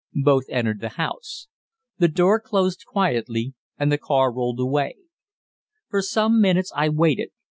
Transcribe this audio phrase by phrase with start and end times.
[0.23, 1.47] Both entered the house.
[1.99, 4.95] The door closed quietly, and the car rolled away.
[5.91, 7.29] For some minutes I waited.